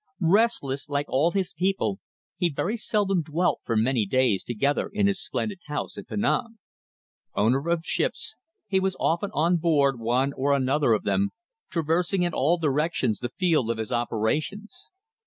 [0.33, 1.99] Restless, like all his people,
[2.35, 6.57] he very seldom dwelt for many days together in his splendid house in Penang.
[7.35, 8.35] Owner of ships,
[8.65, 11.29] he was often on board one or another of them,
[11.69, 14.89] traversing in all directions the field of his operations.